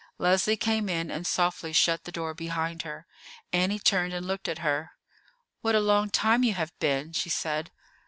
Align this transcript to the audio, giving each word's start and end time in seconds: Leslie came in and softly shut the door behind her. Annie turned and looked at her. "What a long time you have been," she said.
Leslie 0.17 0.57
came 0.57 0.89
in 0.89 1.11
and 1.11 1.27
softly 1.27 1.71
shut 1.71 2.05
the 2.05 2.11
door 2.11 2.33
behind 2.33 2.81
her. 2.81 3.05
Annie 3.53 3.77
turned 3.77 4.15
and 4.15 4.25
looked 4.25 4.47
at 4.47 4.57
her. 4.65 4.93
"What 5.61 5.75
a 5.75 5.79
long 5.79 6.09
time 6.09 6.43
you 6.43 6.55
have 6.55 6.73
been," 6.79 7.13
she 7.13 7.29
said. 7.29 7.69